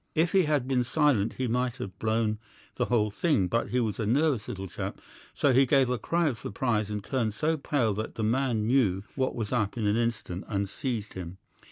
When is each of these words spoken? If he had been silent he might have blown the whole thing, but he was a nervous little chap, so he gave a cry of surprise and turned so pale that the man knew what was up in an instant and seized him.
If 0.15 0.31
he 0.31 0.45
had 0.45 0.67
been 0.67 0.83
silent 0.83 1.33
he 1.33 1.47
might 1.47 1.77
have 1.77 1.99
blown 1.99 2.39
the 2.73 2.85
whole 2.85 3.11
thing, 3.11 3.47
but 3.47 3.67
he 3.69 3.79
was 3.79 3.99
a 3.99 4.05
nervous 4.07 4.47
little 4.47 4.67
chap, 4.67 4.99
so 5.35 5.53
he 5.53 5.67
gave 5.67 5.91
a 5.91 5.99
cry 5.99 6.27
of 6.27 6.39
surprise 6.39 6.89
and 6.89 7.03
turned 7.03 7.35
so 7.35 7.55
pale 7.55 7.93
that 7.93 8.15
the 8.15 8.23
man 8.23 8.65
knew 8.65 9.03
what 9.13 9.35
was 9.35 9.53
up 9.53 9.77
in 9.77 9.85
an 9.85 9.97
instant 9.97 10.45
and 10.47 10.67
seized 10.67 11.13
him. 11.13 11.37